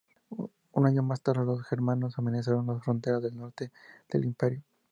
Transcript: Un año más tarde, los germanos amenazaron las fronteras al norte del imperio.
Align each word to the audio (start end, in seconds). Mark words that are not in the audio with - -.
Un 0.71 0.87
año 0.87 1.03
más 1.03 1.21
tarde, 1.21 1.45
los 1.45 1.61
germanos 1.61 2.17
amenazaron 2.17 2.65
las 2.65 2.83
fronteras 2.83 3.23
al 3.23 3.37
norte 3.37 3.71
del 4.09 4.25
imperio. 4.25 4.63